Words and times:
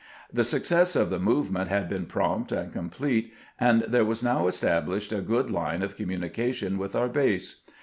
The 0.33 0.43
success 0.43 0.95
of 0.95 1.11
the 1.11 1.19
movement 1.19 1.69
had 1.69 1.87
been 1.87 2.07
prompt 2.07 2.51
and 2.51 2.73
complete, 2.73 3.31
and 3.59 3.83
there 3.83 4.03
was 4.03 4.23
now 4.23 4.47
established 4.47 5.13
a 5.13 5.21
good 5.21 5.51
line 5.51 5.83
of 5.83 5.95
commu 5.95 6.17
nication 6.17 6.77
with 6.79 6.95
our 6.95 7.07
base. 7.07 7.61